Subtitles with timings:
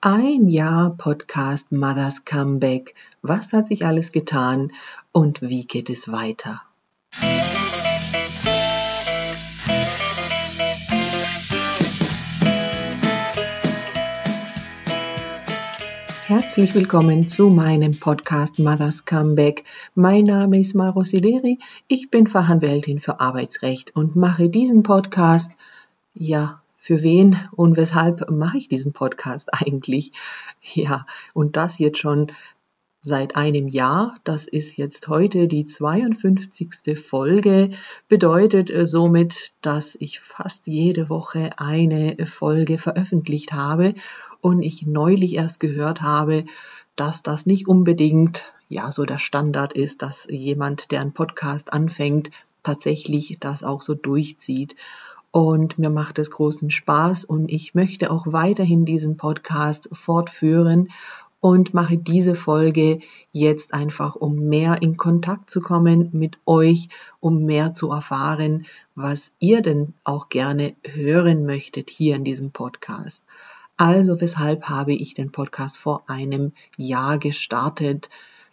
[0.00, 2.94] Ein Jahr Podcast Mothers Comeback.
[3.20, 4.70] Was hat sich alles getan
[5.10, 6.62] und wie geht es weiter?
[16.28, 19.64] Herzlich willkommen zu meinem Podcast Mothers Comeback.
[19.96, 21.58] Mein Name ist Maro Sileri.
[21.88, 25.54] Ich bin Fachanwältin für Arbeitsrecht und mache diesen Podcast
[26.14, 30.12] ja für wen und weshalb mache ich diesen Podcast eigentlich?
[30.72, 31.04] Ja,
[31.34, 32.32] und das jetzt schon
[33.02, 34.16] seit einem Jahr.
[34.24, 36.98] Das ist jetzt heute die 52.
[36.98, 37.72] Folge.
[38.08, 43.92] Bedeutet äh, somit, dass ich fast jede Woche eine Folge veröffentlicht habe
[44.40, 46.46] und ich neulich erst gehört habe,
[46.96, 52.30] dass das nicht unbedingt ja so der Standard ist, dass jemand, der einen Podcast anfängt,
[52.62, 54.74] tatsächlich das auch so durchzieht
[55.30, 60.88] und mir macht es großen Spaß und ich möchte auch weiterhin diesen Podcast fortführen
[61.40, 66.88] und mache diese Folge jetzt einfach, um mehr in Kontakt zu kommen mit euch,
[67.20, 73.22] um mehr zu erfahren, was ihr denn auch gerne hören möchtet hier in diesem Podcast.
[73.76, 78.08] Also weshalb habe ich den Podcast vor einem Jahr gestartet?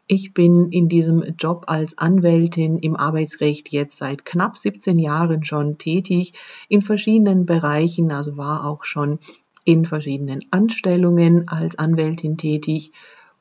[0.07, 5.79] Ich bin in diesem Job als Anwältin im Arbeitsrecht jetzt seit knapp 17 Jahren schon
[5.79, 6.33] tätig
[6.69, 9.17] in verschiedenen Bereichen, also war auch schon
[9.63, 12.91] in verschiedenen Anstellungen als Anwältin tätig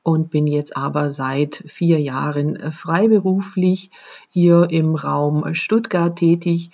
[0.03, 3.91] und bin jetzt aber seit vier Jahren freiberuflich
[4.31, 6.71] hier im Raum Stuttgart tätig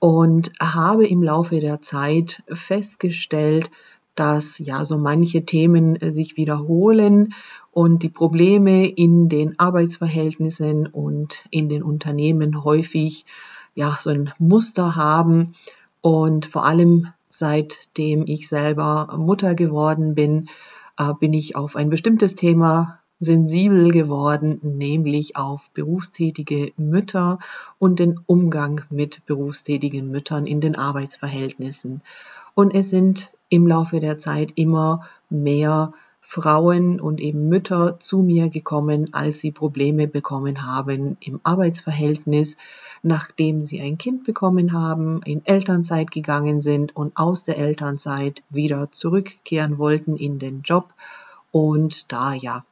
[0.00, 3.70] und habe im Laufe der Zeit festgestellt,
[4.18, 7.34] dass ja so manche Themen sich wiederholen
[7.70, 13.26] und die Probleme in den Arbeitsverhältnissen und in den Unternehmen häufig
[13.74, 15.54] ja so ein Muster haben.
[16.00, 20.48] Und vor allem seitdem ich selber Mutter geworden bin,
[20.98, 27.38] äh, bin ich auf ein bestimmtes Thema sensibel geworden, nämlich auf berufstätige Mütter
[27.78, 32.02] und den Umgang mit berufstätigen Müttern in den Arbeitsverhältnissen.
[32.54, 38.50] Und es sind im Laufe der Zeit immer mehr Frauen und eben Mütter zu mir
[38.50, 42.56] gekommen, als sie Probleme bekommen haben im Arbeitsverhältnis,
[43.02, 48.90] nachdem sie ein Kind bekommen haben, in Elternzeit gegangen sind und aus der Elternzeit wieder
[48.90, 50.92] zurückkehren wollten in den Job
[51.50, 52.64] und da ja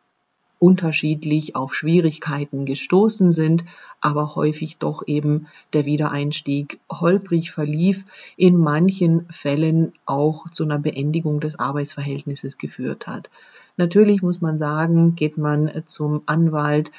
[0.59, 3.65] unterschiedlich auf Schwierigkeiten gestoßen sind,
[4.01, 8.05] aber häufig doch eben der Wiedereinstieg holprig verlief,
[8.37, 13.29] in manchen Fällen auch zu einer Beendigung des Arbeitsverhältnisses geführt hat.
[13.77, 16.91] Natürlich muss man sagen, geht man zum Anwalt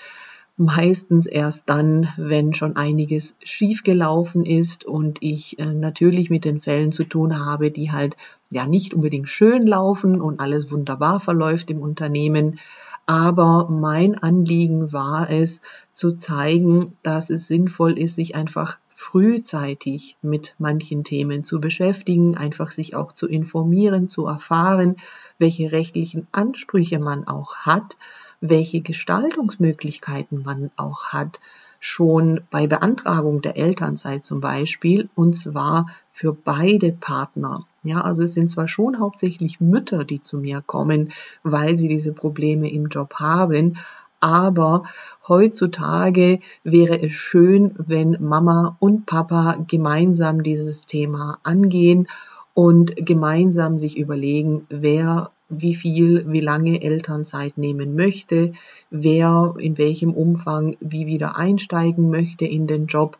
[0.57, 6.91] meistens erst dann, wenn schon einiges schiefgelaufen ist und ich äh, natürlich mit den Fällen
[6.91, 8.17] zu tun habe, die halt
[8.49, 12.59] ja nicht unbedingt schön laufen und alles wunderbar verläuft im Unternehmen,
[13.07, 15.61] aber mein Anliegen war es,
[15.93, 22.71] zu zeigen, dass es sinnvoll ist, sich einfach frühzeitig mit manchen Themen zu beschäftigen, einfach
[22.71, 24.97] sich auch zu informieren, zu erfahren,
[25.39, 27.95] welche rechtlichen Ansprüche man auch hat,
[28.41, 31.39] welche Gestaltungsmöglichkeiten man auch hat,
[31.79, 37.65] schon bei Beantragung der Elternzeit zum Beispiel, und zwar für beide Partner.
[37.83, 41.11] Ja, also es sind zwar schon hauptsächlich Mütter, die zu mir kommen,
[41.43, 43.77] weil sie diese Probleme im Job haben,
[44.19, 44.83] aber
[45.27, 52.07] heutzutage wäre es schön, wenn Mama und Papa gemeinsam dieses Thema angehen
[52.53, 58.53] und gemeinsam sich überlegen, wer wie viel, wie lange Elternzeit nehmen möchte,
[58.89, 63.17] wer in welchem Umfang wie wieder einsteigen möchte in den Job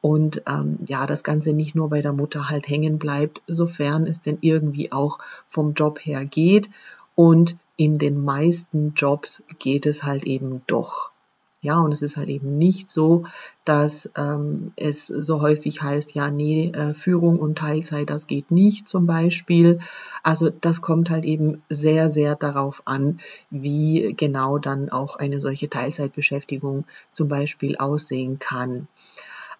[0.00, 4.20] und ähm, ja, das Ganze nicht nur bei der Mutter halt hängen bleibt, sofern es
[4.20, 6.70] denn irgendwie auch vom Job her geht
[7.14, 11.10] und in den meisten Jobs geht es halt eben doch.
[11.66, 13.24] Ja, und es ist halt eben nicht so,
[13.64, 18.86] dass ähm, es so häufig heißt, ja, nee, äh, Führung und Teilzeit, das geht nicht
[18.86, 19.80] zum Beispiel.
[20.22, 23.18] Also das kommt halt eben sehr, sehr darauf an,
[23.50, 28.86] wie genau dann auch eine solche Teilzeitbeschäftigung zum Beispiel aussehen kann.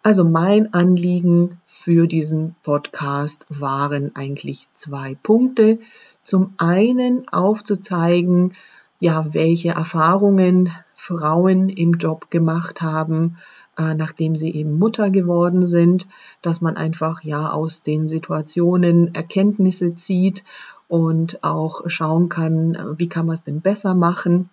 [0.04, 5.80] Also mein Anliegen für diesen Podcast waren eigentlich zwei Punkte.
[6.22, 8.54] Zum einen aufzuzeigen,
[9.00, 10.70] ja, welche Erfahrungen
[11.06, 13.36] Frauen im Job gemacht haben,
[13.78, 16.08] äh, nachdem sie eben Mutter geworden sind,
[16.42, 20.42] dass man einfach ja aus den Situationen Erkenntnisse zieht
[20.88, 24.50] und auch schauen kann, wie kann man es denn besser machen.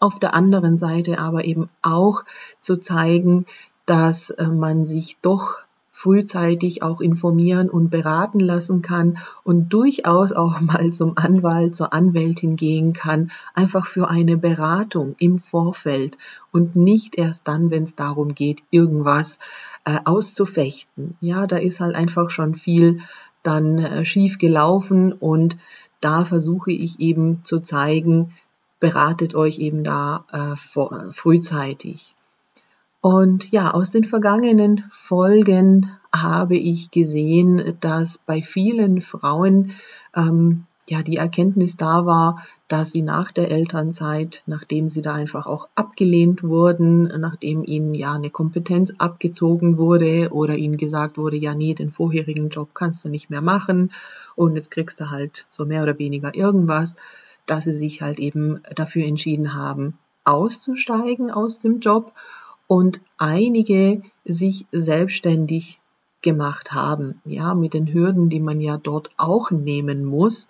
[0.00, 2.24] Auf der anderen Seite aber eben auch
[2.60, 3.46] zu zeigen,
[3.86, 5.60] dass äh, man sich doch
[6.00, 12.56] frühzeitig auch informieren und beraten lassen kann und durchaus auch mal zum Anwalt, zur Anwältin
[12.56, 16.16] gehen kann, einfach für eine Beratung im Vorfeld
[16.52, 19.38] und nicht erst dann, wenn es darum geht, irgendwas
[19.84, 21.18] äh, auszufechten.
[21.20, 23.00] Ja, da ist halt einfach schon viel
[23.42, 25.58] dann äh, schief gelaufen und
[26.00, 28.32] da versuche ich eben zu zeigen,
[28.78, 32.14] beratet euch eben da äh, vor, frühzeitig.
[33.00, 39.72] Und ja, aus den vergangenen Folgen habe ich gesehen, dass bei vielen Frauen
[40.14, 45.46] ähm, ja die Erkenntnis da war, dass sie nach der Elternzeit, nachdem sie da einfach
[45.46, 51.54] auch abgelehnt wurden, nachdem ihnen ja eine Kompetenz abgezogen wurde oder ihnen gesagt wurde, ja
[51.54, 53.92] nee, den vorherigen Job kannst du nicht mehr machen
[54.36, 56.96] und jetzt kriegst du halt so mehr oder weniger irgendwas,
[57.46, 62.12] dass sie sich halt eben dafür entschieden haben, auszusteigen aus dem Job
[62.70, 65.80] und einige sich selbstständig
[66.22, 70.46] gemacht haben, ja, mit den Hürden, die man ja dort auch nehmen muss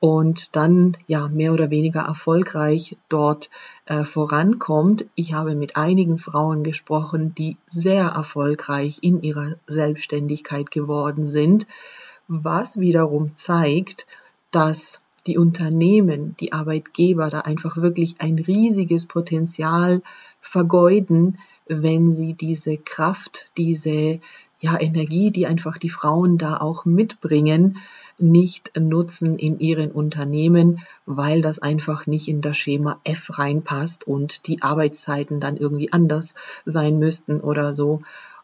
[0.00, 3.48] und dann ja mehr oder weniger erfolgreich dort
[3.86, 5.06] äh, vorankommt.
[5.14, 11.68] Ich habe mit einigen Frauen gesprochen, die sehr erfolgreich in ihrer Selbstständigkeit geworden sind,
[12.26, 14.08] was wiederum zeigt,
[14.50, 20.02] dass die Unternehmen, die Arbeitgeber da einfach wirklich ein riesiges Potenzial
[20.40, 24.20] vergeuden, wenn sie diese Kraft, diese
[24.60, 27.78] ja, Energie, die einfach die Frauen da auch mitbringen,
[28.18, 34.46] nicht nutzen in ihren Unternehmen, weil das einfach nicht in das Schema F reinpasst und
[34.46, 36.34] die Arbeitszeiten dann irgendwie anders
[36.64, 38.02] sein müssten oder so.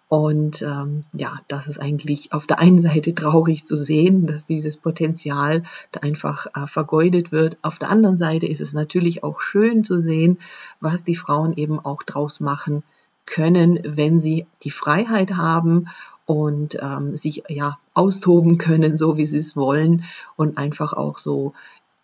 [0.09, 4.79] Und ähm, ja, das ist eigentlich auf der einen Seite traurig zu sehen, dass dieses
[4.79, 7.59] Potenzial da einfach äh, vergeudet wird.
[7.61, 10.39] Auf der anderen Seite ist es natürlich auch schön zu sehen,
[10.81, 12.83] was die Frauen eben auch draus machen
[13.27, 15.89] können, wenn sie die Freiheit haben
[16.25, 20.05] und ähm, sich ja austoben können, so wie sie es wollen
[20.37, 21.53] und einfach auch so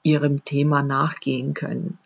[0.03, 1.99] ihrem Thema nachgehen können.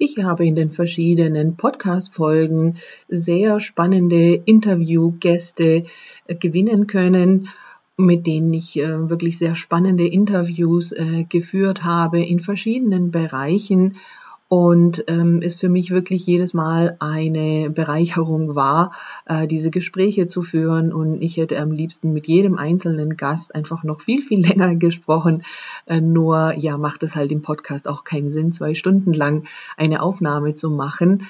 [0.00, 2.76] Ich habe in den verschiedenen Podcast-Folgen
[3.08, 5.86] sehr spannende Interviewgäste
[6.28, 7.48] äh, gewinnen können,
[7.96, 13.96] mit denen ich äh, wirklich sehr spannende Interviews äh, geführt habe in verschiedenen Bereichen
[14.48, 18.92] und ähm, ist für mich wirklich jedes Mal eine Bereicherung war,
[19.26, 20.92] äh, diese Gespräche zu führen.
[20.92, 25.42] Und ich hätte am liebsten mit jedem einzelnen Gast einfach noch viel, viel länger gesprochen.
[25.86, 29.44] Äh, nur ja, macht es halt im Podcast auch keinen Sinn, zwei Stunden lang
[29.76, 31.26] eine Aufnahme zu machen.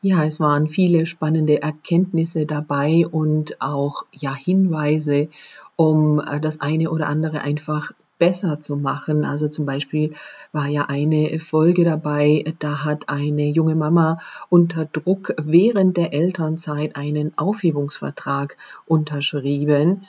[0.00, 5.28] Ja, es waren viele spannende Erkenntnisse dabei und auch ja Hinweise,
[5.74, 7.92] um äh, das eine oder andere einfach
[8.24, 9.26] besser zu machen.
[9.26, 10.14] Also zum Beispiel
[10.50, 14.18] war ja eine Folge dabei, da hat eine junge Mama
[14.48, 18.56] unter Druck während der Elternzeit einen Aufhebungsvertrag
[18.86, 20.06] unterschrieben.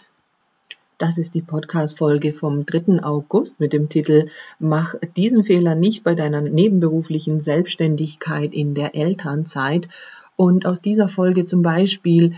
[0.97, 3.03] Das ist die Podcast-Folge vom 3.
[3.03, 4.29] August mit dem Titel
[4.59, 9.89] Mach diesen Fehler nicht bei deiner nebenberuflichen Selbstständigkeit in der Elternzeit.
[10.37, 12.33] Und aus dieser Folge zum Beispiel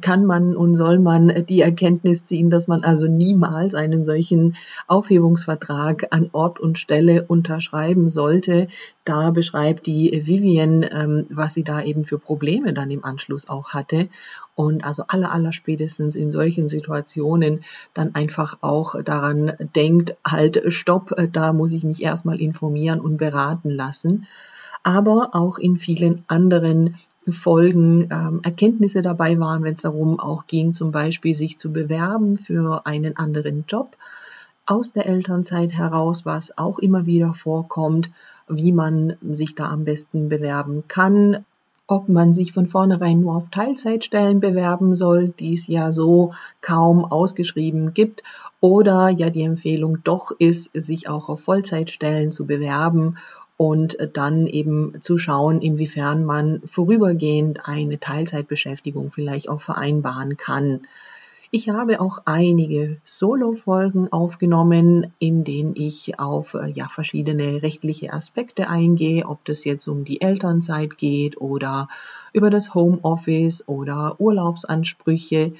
[0.00, 4.56] kann man und soll man die Erkenntnis ziehen, dass man also niemals einen solchen
[4.86, 8.68] Aufhebungsvertrag an Ort und Stelle unterschreiben sollte.
[9.04, 13.74] Da beschreibt die Vivian, ähm, was sie da eben für Probleme dann im Anschluss auch
[13.74, 14.08] hatte.
[14.54, 21.14] Und also aller, aller spätestens in solchen Situationen dann einfach auch daran denkt, halt, stopp,
[21.32, 24.26] da muss ich mich erstmal informieren und beraten lassen
[24.84, 26.96] aber auch in vielen anderen
[27.30, 32.36] Folgen ähm, Erkenntnisse dabei waren, wenn es darum auch ging, zum Beispiel sich zu bewerben
[32.36, 33.96] für einen anderen Job.
[34.66, 38.10] Aus der Elternzeit heraus, was auch immer wieder vorkommt,
[38.48, 41.44] wie man sich da am besten bewerben kann,
[41.86, 47.04] ob man sich von vornherein nur auf Teilzeitstellen bewerben soll, die es ja so kaum
[47.04, 48.22] ausgeschrieben gibt,
[48.60, 53.16] oder ja die Empfehlung doch ist, sich auch auf Vollzeitstellen zu bewerben
[53.62, 60.80] und dann eben zu schauen, inwiefern man vorübergehend eine Teilzeitbeschäftigung vielleicht auch vereinbaren kann.
[61.52, 68.68] Ich habe auch einige Solo-Folgen aufgenommen, in denen ich auf äh, ja, verschiedene rechtliche Aspekte
[68.68, 71.86] eingehe, ob das jetzt um die Elternzeit geht oder
[72.32, 75.52] über das Homeoffice oder Urlaubsansprüche.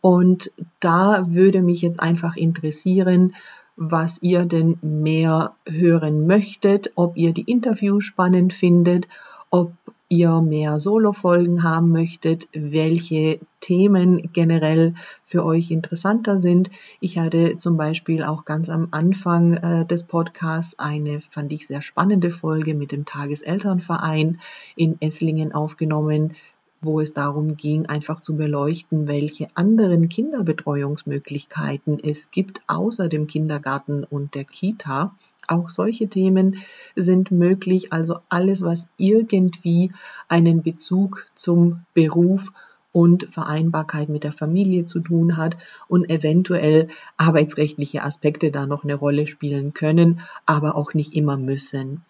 [0.00, 3.32] Und da würde mich jetzt einfach interessieren,
[3.76, 9.08] was ihr denn mehr hören möchtet, ob ihr die Interviews spannend findet,
[9.50, 9.72] ob
[10.08, 16.70] ihr mehr Solo-Folgen haben möchtet, welche Themen generell für euch interessanter sind.
[17.00, 21.82] Ich hatte zum Beispiel auch ganz am Anfang äh, des Podcasts eine, fand ich sehr
[21.82, 24.40] spannende Folge mit dem Tageselternverein
[24.76, 26.34] in Esslingen aufgenommen,
[26.84, 34.04] wo es darum ging, einfach zu beleuchten, welche anderen Kinderbetreuungsmöglichkeiten es gibt außer dem Kindergarten
[34.04, 35.14] und der Kita.
[35.46, 36.56] Auch solche Themen
[36.96, 39.92] sind möglich, also alles, was irgendwie
[40.28, 42.52] einen Bezug zum Beruf
[42.92, 45.56] und Vereinbarkeit mit der Familie zu tun hat
[45.88, 52.02] und eventuell arbeitsrechtliche Aspekte da noch eine Rolle spielen können, aber auch nicht immer müssen.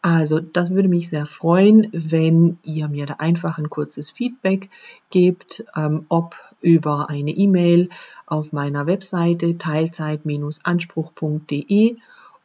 [0.00, 4.70] Also das würde mich sehr freuen, wenn ihr mir da einfach ein kurzes Feedback
[5.10, 7.88] gebt, ähm, ob über eine E-Mail
[8.26, 11.96] auf meiner Webseite teilzeit-anspruch.de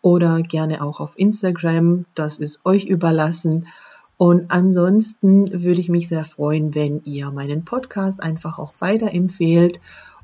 [0.01, 2.05] oder gerne auch auf Instagram.
[2.15, 3.67] Das ist euch überlassen.
[4.17, 9.79] Und ansonsten würde ich mich sehr freuen, wenn ihr meinen Podcast einfach auch weiterempfehlt.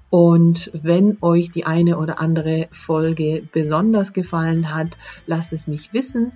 [0.10, 6.32] Und wenn euch die eine oder andere Folge besonders gefallen hat, lasst es mich wissen.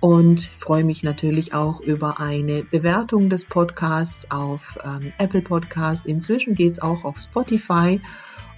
[0.00, 6.06] Und freue mich natürlich auch über eine Bewertung des Podcasts auf ähm, Apple Podcast.
[6.06, 8.00] Inzwischen geht es auch auf Spotify.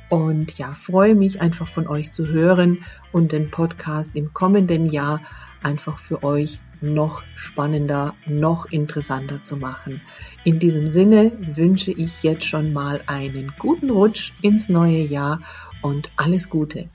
[0.09, 5.21] Und ja, freue mich einfach von euch zu hören und den Podcast im kommenden Jahr
[5.65, 10.01] einfach für euch noch spannender, noch interessanter zu machen.
[10.45, 15.41] In diesem Sinne wünsche ich jetzt schon mal einen guten Rutsch ins neue Jahr
[15.81, 16.89] und alles Gute.